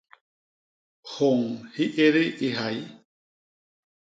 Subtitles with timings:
[1.11, 1.41] Hiôñ
[1.75, 2.77] hi édi i hyay.